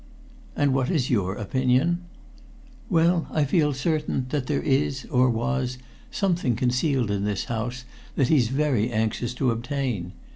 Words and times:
"And 0.55 0.73
what 0.73 0.89
is 0.89 1.11
your 1.11 1.35
opinion?" 1.35 1.99
"Well, 2.89 3.27
I 3.29 3.45
feel 3.45 3.71
certain 3.71 4.25
that 4.29 4.47
there 4.47 4.63
is, 4.63 5.05
or 5.11 5.29
was, 5.29 5.77
something 6.09 6.55
concealed 6.55 7.11
in 7.11 7.23
this 7.23 7.43
house 7.43 7.85
that 8.15 8.29
he's 8.29 8.47
very 8.47 8.89
anxious 8.91 9.35
to 9.35 9.51
obtain. 9.51 10.13